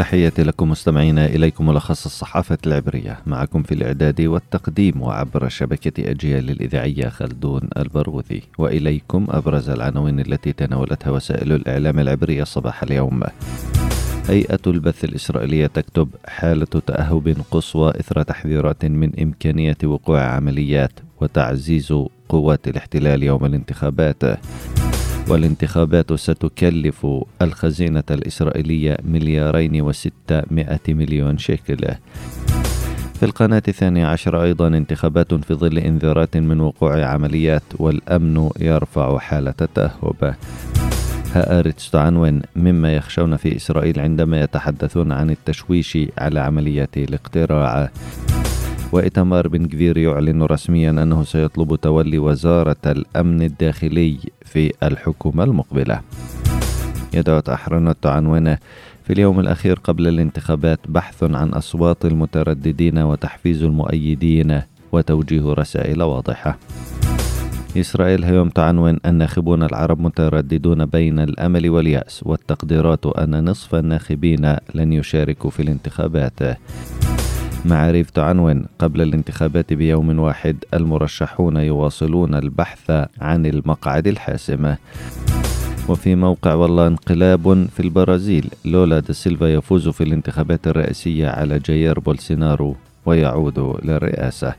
[0.00, 3.18] تحياتي لكم مستمعينا إليكم ملخص الصحافة العبرية.
[3.26, 11.10] معكم في الإعداد والتقديم وعبر شبكة أجيال الإذاعية خلدون البرغوثي وإليكم أبرز العناوين التي تناولتها
[11.10, 13.22] وسائل الإعلام العبرية صباح اليوم.
[14.28, 21.94] هيئة البث الإسرائيلية تكتب حالة تأهب قصوى إثر تحذيرات من إمكانية وقوع عمليات وتعزيز
[22.28, 24.22] قوات الاحتلال يوم الانتخابات.
[25.28, 27.06] والانتخابات ستكلف
[27.42, 31.76] الخزينة الإسرائيلية مليارين وستمائة مليون شيكل.
[33.14, 39.54] في القناة الثانية عشر أيضا انتخابات في ظل إنذارات من وقوع عمليات والأمن يرفع حالة
[39.60, 40.34] التأهب.
[41.34, 47.90] هآرتس تعنون مما يخشون في إسرائيل عندما يتحدثون عن التشويش على عمليات الاقتراع.
[48.92, 56.00] وإتمار بن كفير يعلن رسميا أنه سيطلب تولي وزارة الأمن الداخلي في الحكومة المقبلة.
[57.14, 58.58] يدعو أحرنوت عنوانه
[59.04, 66.58] في اليوم الأخير قبل الانتخابات بحث عن أصوات المترددين وتحفيز المؤيدين وتوجيه رسائل واضحة.
[67.76, 75.50] إسرائيل هيوم تعنون الناخبون العرب مترددون بين الأمل واليأس والتقديرات أن نصف الناخبين لن يشاركوا
[75.50, 76.58] في الانتخابات.
[77.64, 84.74] معاريف تعنون قبل الانتخابات بيوم واحد المرشحون يواصلون البحث عن المقعد الحاسم.
[85.88, 92.00] وفي موقع والله انقلاب في البرازيل لولا دا سيلفا يفوز في الانتخابات الرئاسية على جاير
[92.00, 92.76] بولسينارو
[93.06, 94.54] ويعود للرئاسة.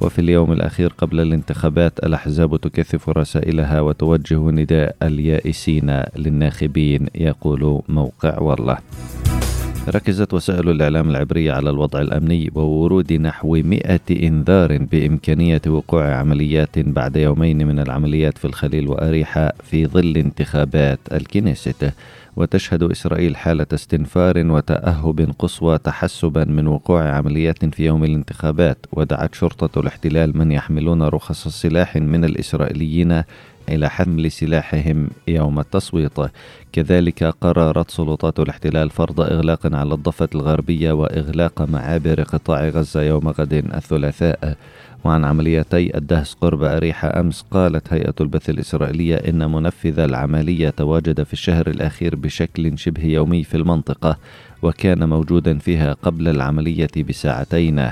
[0.00, 8.78] وفي اليوم الأخير قبل الانتخابات الأحزاب تكثف رسائلها وتوجه نداء اليائسين للناخبين يقول موقع والله.
[9.88, 17.16] ركزت وسائل الإعلام العبرية على الوضع الأمني وورود نحو مئة إنذار بإمكانية وقوع عمليات بعد
[17.16, 21.92] يومين من العمليات في الخليل وأريحة في ظل انتخابات الكنيست.
[22.36, 28.86] وتشهد إسرائيل حالة استنفار وتأهب قصوى تحسبا من وقوع عمليات في يوم الانتخابات.
[28.92, 33.22] ودعت شرطة الاحتلال من يحملون رخص السلاح من الإسرائيليين
[33.68, 36.20] إلى حمل سلاحهم يوم التصويت.
[36.72, 43.52] كذلك قررت سلطات الاحتلال فرض إغلاق على الضفة الغربية وإغلاق معابر قطاع غزة يوم غد
[43.52, 44.56] الثلاثاء.
[45.04, 51.32] وعن عمليتي الدهس قرب أريحة أمس قالت هيئة البث الإسرائيلية إن منفذ العملية تواجد في
[51.32, 54.18] الشهر الأخير بشكل شبه يومي في المنطقة
[54.62, 57.90] وكان موجودا فيها قبل العملية بساعتين.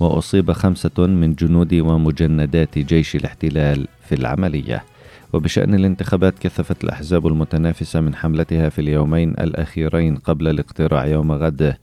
[0.00, 4.84] وأصيب خمسة من جنود ومجندات جيش الاحتلال في العملية.
[5.32, 11.76] وبشأن الانتخابات كثفت الأحزاب المتنافسة من حملتها في اليومين الأخيرين قبل الاقتراع يوم غد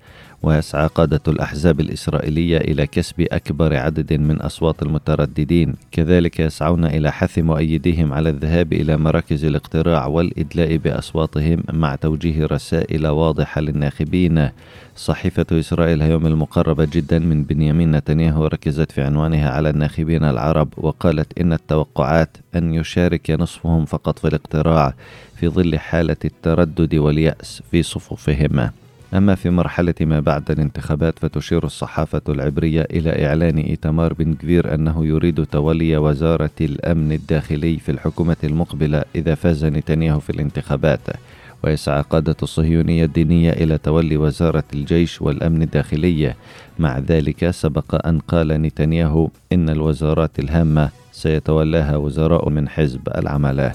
[0.44, 5.74] ويسعى قادة الأحزاب الإسرائيلية إلى كسب أكبر عدد من أصوات المترددين.
[5.92, 13.08] كذلك يسعون إلى حث مؤيديهم على الذهاب إلى مراكز الاقتراع والإدلاء بأصواتهم مع توجيه رسائل
[13.08, 14.50] واضحة للناخبين.
[14.96, 21.40] صحيفة إسرائيل اليوم المقربة جدا من بنيامين نتنياهو ركزت في عنوانها على الناخبين العرب وقالت
[21.40, 24.94] إن التوقعات أن يشارك نصفهم فقط في الاقتراع
[25.36, 28.70] في ظل حالة التردد واليأس في صفوفهم
[29.14, 35.06] أما في مرحلة ما بعد الانتخابات فتشير الصحافة العبرية إلى إعلان إيتمار بن كبير أنه
[35.06, 41.00] يريد تولي وزارة الأمن الداخلي في الحكومة المقبلة إذا فاز نتنياهو في الانتخابات.
[41.64, 46.34] ويسعى قادة الصهيونية الدينية إلى تولي وزارة الجيش والأمن الداخلي.
[46.80, 53.72] مع ذلك سبق أن قال نتنياهو إن الوزارات الهامة سيتولاها وزراء من حزب العمالة.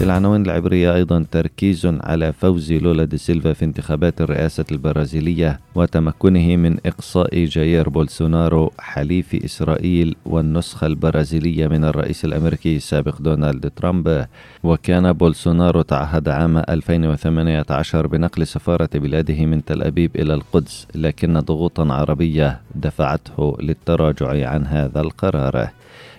[0.00, 6.76] العناوين العبرية أيضا تركيز على فوز لولا دي سيلفا في انتخابات الرئاسة البرازيلية وتمكنه من
[6.86, 14.26] إقصاء جاير بولسونارو حليف إسرائيل والنسخة البرازيلية من الرئيس الأمريكي السابق دونالد ترامب.
[14.64, 21.92] وكان بولسونارو تعهد عام 2018 بنقل سفارة بلاده من تل أبيب إلى القدس لكن ضغوطا
[21.92, 25.68] عربية دفعته للتراجع عن هذا القرار.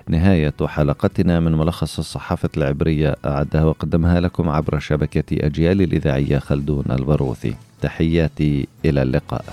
[0.09, 7.55] نهاية حلقتنا من ملخص الصحافة العبرية أعدها وقدمها لكم عبر شبكة أجيال الإذاعية خلدون البروثي
[7.81, 9.45] تحياتي إلى اللقاء.